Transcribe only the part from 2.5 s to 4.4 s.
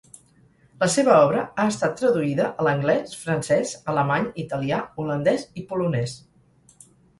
a l'anglès, francès, alemany,